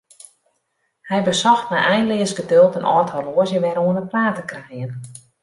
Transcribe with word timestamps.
Hy 1.09 1.19
besocht 1.27 1.67
mei 1.71 1.81
einleas 1.91 2.33
geduld 2.39 2.77
in 2.79 2.89
âld 2.93 3.13
horloazje 3.17 3.59
wer 3.63 3.81
oan 3.85 3.97
'e 3.99 4.05
praat 4.11 4.35
te 4.37 4.43
krijen. 4.51 4.91